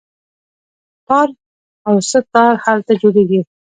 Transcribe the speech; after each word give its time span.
تار 1.07 1.29
او 1.87 1.95
سه 2.09 2.19
تار 2.33 2.53
هلته 2.65 2.93
جوړیږي. 3.01 3.41